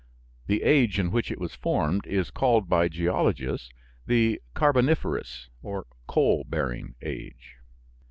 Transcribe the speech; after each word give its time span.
The 0.47 0.63
age 0.63 0.97
in 0.97 1.11
which 1.11 1.29
it 1.29 1.39
was 1.39 1.53
formed 1.53 2.07
is 2.07 2.31
called 2.31 2.67
by 2.67 2.87
geologists 2.87 3.69
the 4.07 4.41
Carboniferous 4.55 5.49
(coal 6.07 6.43
bearing) 6.45 6.95
age. 7.03 7.57